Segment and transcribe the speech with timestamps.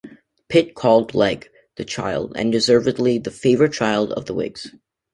[0.49, 4.71] Pitt called Legge, the child, and deservedly the favourite child, of the Whigs.